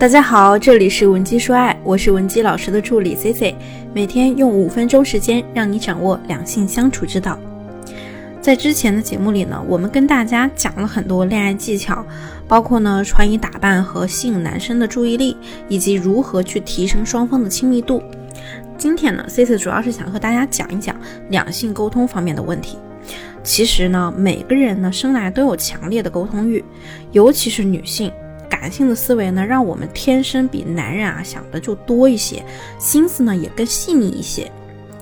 [0.00, 3.54] 大家好，这里是文姬说爱，我是文姬老师的助理 C C，
[3.92, 7.38] 每天用五分钟时间让你掌握两性相处之道。
[8.40, 12.02] 在之前的节目里呢，我们跟大家讲了很多恋爱技巧，
[12.48, 15.36] 包括呢穿衣打扮和吸引男生的注意力，
[15.68, 18.02] 以及如何去提升双方的亲密度。
[18.78, 20.96] 今天呢，C C 主要是想和大家讲一讲
[21.28, 22.78] 两性沟通方面的问题。
[23.42, 26.64] 其实呢，每个人呢生来都有强烈的沟通欲，
[27.12, 28.10] 尤其是女性。
[28.50, 32.44] 感性的思维呢，让我们天生比男人啊想的就多一些，
[32.78, 34.50] 心思呢也更细腻一些，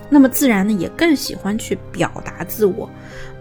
[0.09, 2.89] 那么自然呢也更喜欢去表达自我。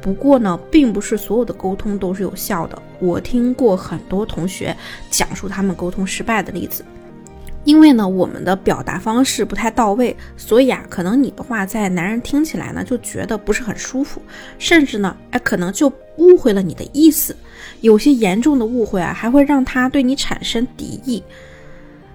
[0.02, 2.82] 不过呢，并不是所有的沟通都是有效的。
[3.00, 4.76] 我听过很多同学
[5.12, 6.86] 讲述他们沟通失败的例子。
[7.68, 14.22] 因为呢，我们的表达方式不太到位，所以啊，可能你的话在男人听起来呢就觉得不是很舒服，
[14.58, 17.36] 甚至呢，哎，可能就误会了你的意思。
[17.82, 21.22] 有些严重的误会啊，还会让他对你产生敌意。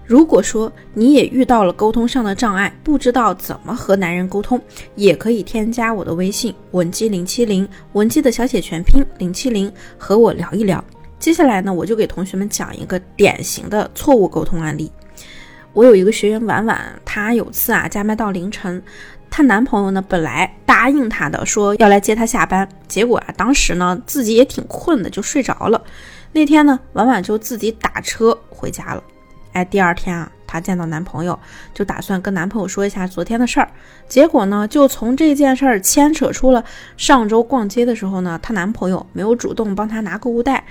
[0.06, 4.58] 如果说你也遇到了沟通上的障碍，不知道怎么和男人沟通，
[4.94, 10.82] 也可以添加我的微信文姬零七零，文姬的小写全拼零七零，和我聊一聊。
[11.18, 14.90] 接下来呢，我就给同学们讲一个典型的错误沟通案例。
[15.72, 18.82] 我有一个学员婉婉，她有次啊加班到凌晨，
[19.30, 25.82] 她男朋友呢本来答应她的，说要来接她下班，结果啊当时呢自己也挺困的，就睡着了。
[26.32, 29.02] 那天呢婉婉就自己打车回家了。
[29.52, 31.38] 哎，第二天啊她见到男朋友，
[31.72, 33.70] 就打算跟男朋友说一下昨天的事儿，
[34.08, 36.62] 结果呢就从这件事儿牵扯出了
[36.98, 40.64] 上周逛街的时候呢，她男朋友没有主动帮她拿购物袋，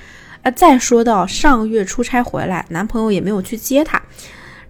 [0.43, 3.99] 啊再说到上个月出差回来，男朋友也没有去接她。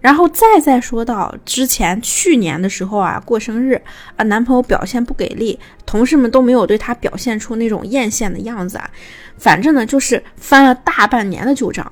[0.02, 3.80] 然后再再说到之前去年的时候啊，过生日
[4.16, 8.90] 啊，男朋友表现不给力，同事们都没有对他表现出那种艳羡的样子啊，
[9.38, 11.90] 反正呢就是翻了大半年的旧账。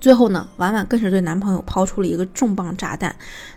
[0.00, 3.14] 最后呢，婉婉更是对男朋友抛出了一个重磅炸弹，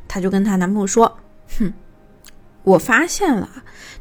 [0.07, 1.17] 她就跟她男朋友说
[1.57, 1.73] ：“哼，
[2.63, 3.49] 我发现了，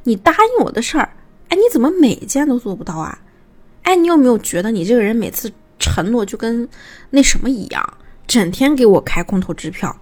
[0.03, 1.11] 你答应我的事儿，
[1.49, 3.21] 哎，你怎么每件都做不到啊？
[3.85, 6.69] 哎，你有没有觉得你这个人每次承诺就跟
[7.11, 7.95] 那什么一样？”
[8.27, 9.95] 整天给我开空头支票，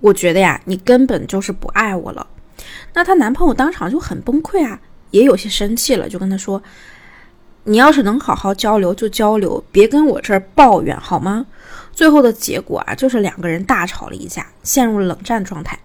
[0.00, 2.26] 我觉得呀，你根本就是不爱我了。
[2.94, 4.80] 那她男朋友当场就很崩溃啊，
[5.10, 6.62] 也有些生气了，就跟她说
[7.64, 11.46] ：“你要是能好好交流就交流，别跟我这儿抱怨好吗？”
[11.92, 15.78] 最后的结果啊，就是两个人大吵了一架，陷入冷战状态。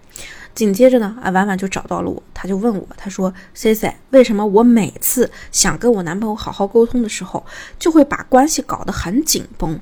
[0.55, 7.45] 紧接着呢，啊，婉婉就找到了我，她就问我，她说：“C C，为什么我每次想跟我男朋友好好沟通的时候，
[7.77, 9.79] 就会把关系搞得很紧绷？”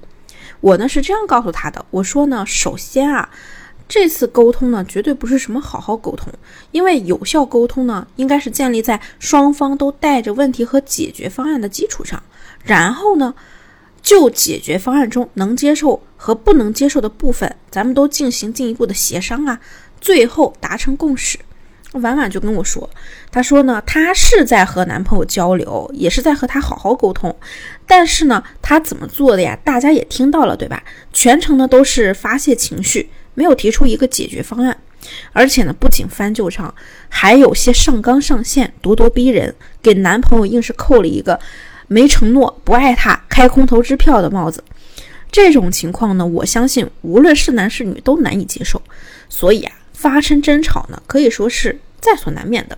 [0.61, 3.29] 我呢是这样告诉他的，我说呢，首先啊，
[3.87, 6.33] 这次沟通呢绝对不是什么好好沟通，
[6.71, 12.21] 因为有效沟通呢应该是建立在双方都带着问题和解决方案的基础上，
[12.63, 13.33] 然后呢，
[14.01, 19.59] 就解决方案中能接受和不能接受的部分，咱们都进行进一步的协商啊，
[20.01, 21.37] 最后达成共识。
[21.99, 22.89] 婉婉就跟我说，
[23.31, 27.35] 她说呢，她是在和男朋友交流，也是在和他好好沟通，
[27.87, 29.57] 但是呢，她怎么做的呀？
[29.63, 30.83] 大家也听到了，对吧？
[31.13, 34.77] 全程呢都是发泄情绪，没有提出一个解决方案，
[35.31, 36.73] 而且呢，不仅翻旧账，
[37.09, 41.39] 还有些上纲上线、咄咄逼人，给男朋友硬是扣了一个
[41.87, 44.63] 没承诺、不爱他、开空头支票的帽子。
[45.31, 48.81] 这种情况呢，我相信无论是男是女都难以接受，
[49.29, 49.73] 所以啊。
[49.95, 52.77] 发生争吵呢，可以说是在所难免的。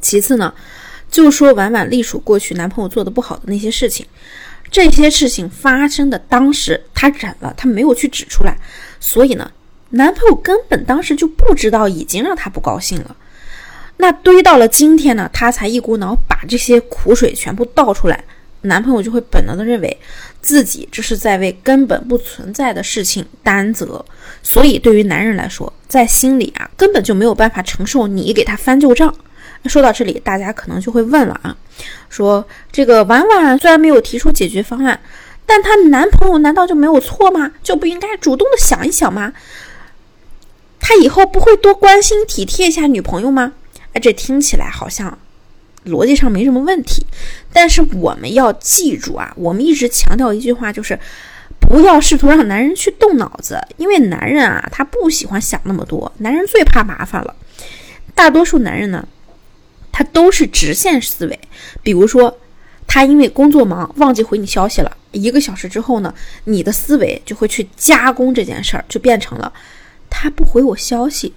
[0.00, 0.54] 其次呢，
[1.10, 4.06] 就说婉婉隶属过去男朋友做的不好的那些事情，
[4.70, 8.56] 这些事情发生的当时她忍了，她没有去指出来，
[8.98, 9.52] 所以呢，
[9.90, 13.14] 男朋友根本当时就不知道已经让她不高兴了。
[13.98, 18.24] 那堆到了今天呢，她才一股脑把这些苦水全部倒出来。
[18.62, 19.98] 男朋友就会本能的认为
[20.40, 24.04] 自己这是在为根本不存在的事情担责，
[24.42, 29.14] 所以对于男人来说，在心里啊根本就没有办法承受你给他翻旧账。
[29.66, 31.56] 说到这里，大家可能就会问了啊，
[32.08, 35.00] 说这个婉婉虽然没有提出解决方案，
[35.46, 37.52] 但她男朋友难道就没有错吗？
[37.62, 39.32] 就不应该主动的想一想吗？
[40.80, 43.52] 他以后不会多关心体贴一下女朋友吗？
[43.92, 45.16] 哎，这听起来好像。
[45.86, 47.04] 逻辑上没什么问题，
[47.52, 50.98] 但是我们要记住啊，我们一直强调一句话，就是
[51.58, 57.34] 不要试图让男人去动脑子，因为男人啊，他不喜欢想那么多，男人最怕麻烦了。
[58.14, 59.06] 大多数男人呢，
[59.90, 61.38] 他都是直线思维，
[61.82, 62.38] 比如说
[62.86, 66.14] 他因为工作忙忘记回你消息了，一个小时之后呢，
[66.44, 69.52] 你的思维就会去加工这件事儿，就变成了
[70.08, 71.32] 他不回我消息，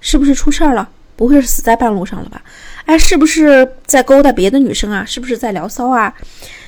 [0.00, 0.90] 是不是出事儿了？
[1.20, 2.40] 不会是死在半路上了吧？
[2.86, 5.04] 哎，是不是在勾搭别的女生啊？
[5.04, 6.14] 是不是在聊骚啊？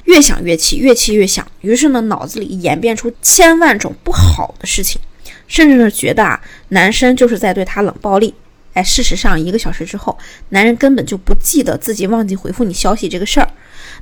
[0.04, 5.00] 越想越气，越气越想，于是呢，脑子里演变出千万种不好的事情，
[5.48, 6.38] 甚至是觉得啊，
[6.68, 8.34] 男生就是在对她冷暴力。
[8.74, 10.18] 哎，事实上，一个小时之后，
[10.50, 13.48] 男人根本就不记得自己忘记回复你消息这个事儿。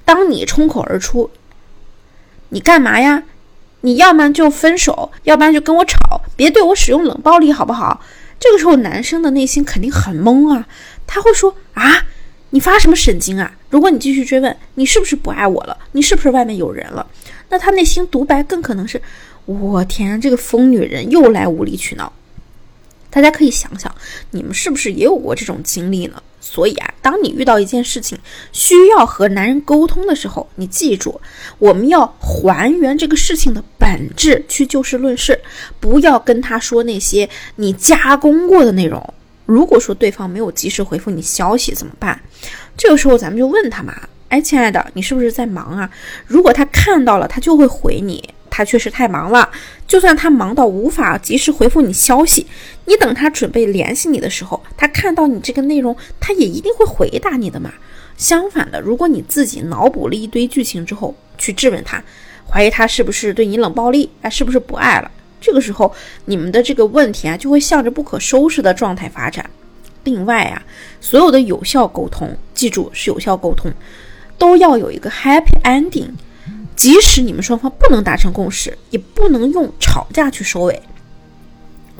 [0.05, 1.31] 当你冲口而出，
[2.49, 3.23] 你干嘛呀？
[3.83, 8.03] 你要么就分手，要不然就跟我吵，别对我使用冷暴力，好不好？
[8.41, 10.67] 这个时候，男生的内心肯定很懵啊，
[11.07, 12.07] 他会说啊，
[12.51, 13.53] 你发什么神经啊？
[13.69, 15.77] 如果你继续追问，你是不是不爱我了？
[15.93, 17.07] 你是不是外面有人了？
[17.51, 19.01] 那他内心独白更可能是，
[19.45, 22.13] 我天，这个疯女人又来无理取闹。
[23.11, 23.95] 大家可以想想，
[24.31, 26.23] 你们是不是也有过这种经历呢？
[26.41, 28.19] 所以啊，当你遇到一件事情
[28.51, 31.21] 需要和男人沟通的时候，你记住，
[31.59, 35.39] 我们要还原这个事情的本质，去就事论事，
[35.79, 39.15] 不要跟他说那些你加工过的内容。
[39.45, 42.21] 如果说对方没有及时回复你消息怎么办？
[42.77, 43.95] 这个时候咱们就问他嘛，
[44.29, 45.91] 哎，亲爱的，你是不是在忙啊？
[46.27, 48.23] 如果他看到了，他就会回你。
[48.53, 49.49] 他确实太忙了，
[49.87, 52.45] 就算他忙到无法及时回复你消息，
[52.87, 57.71] 你等他准备联系你的时候，他看到你这个内容，他也一定会回答你的嘛。
[58.17, 62.03] 相反的，如果你自己脑补了一堆剧情之后去质问他，
[62.49, 65.11] 怀疑他是不是对你冷暴力，哎，是不是不爱了？
[65.39, 65.95] 这个时候，
[66.25, 69.51] 你们的这个问题啊，就会向着不可收拾的状态发展。
[70.05, 70.63] 另外啊，
[70.99, 73.71] 所有的有效沟通，记住是有效沟通，
[74.39, 76.09] 都要有一个 happy ending。
[76.75, 80.83] 即使你们双方不能达成共识，也不能用吵架去收尾。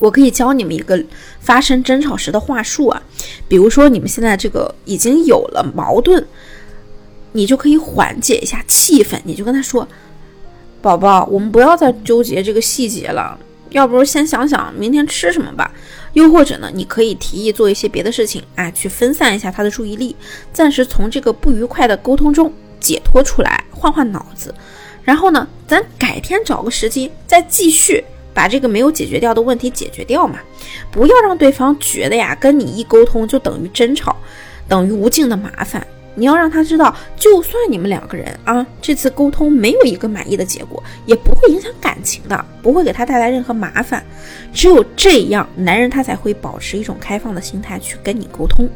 [0.01, 1.01] 我可以教你们一个
[1.39, 3.01] 发生争吵时的话术啊，
[3.47, 6.27] 比如说你们现在这个已经有了矛盾，
[7.31, 9.87] 你就可以缓解一下气氛，你就跟他说
[10.83, 13.39] ：“宝宝，我们不要再纠结这个细节了，
[13.71, 15.73] 要不先想想明天吃什么吧。”
[16.15, 20.17] 又或者呢，你可以提议做一些别的事情，哎，去分散一下他的注意力，
[20.53, 23.63] 暂时从这个不愉快的沟通中解脱出来。
[23.71, 24.55] 换换脑子，
[25.05, 28.05] 然后呢，咱改天找个时机再继续
[28.35, 30.39] 把这个没有解决掉的问题解决掉嘛。
[30.91, 34.17] 不要让对方觉得呀，跟你一沟通就等于争吵，
[34.69, 35.87] 等于无尽的麻烦。
[36.17, 44.05] 你要让他知道，就算你们两个人啊，这次沟通没有一个满意的结果，也不会影响感情的，不会给他带来任何麻烦。
[44.53, 48.69] 只有这样，男人他才会保持一种开放的心态去跟你沟通。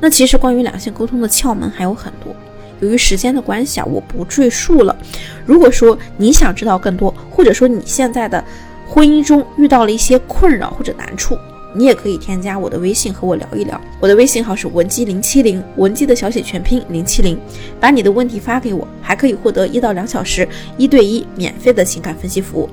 [0.00, 2.34] 那其实关于两性沟通的窍门还有很多。
[2.80, 4.96] 由于时间的关系啊，我不赘述了。
[5.44, 8.42] 如果说你想知道更多，或者说你现在的
[8.90, 11.38] 婚姻中遇到了一些困扰或者难处，
[11.72, 13.80] 你也可以添加我的微信和我聊一聊。
[14.00, 17.38] 我的微信号是文姬零七零，文姬的小写全拼零七零，
[17.78, 20.46] 把你的问题发给我，还可以获得一到两小时
[20.76, 22.68] 一对一免费的情感分析服务。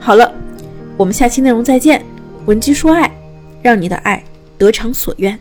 [0.00, 0.34] 好了，
[0.96, 2.04] 我们下期内容再见。
[2.46, 3.08] 文姬说爱，
[3.62, 4.22] 让你的爱
[4.58, 5.38] 得偿所愿。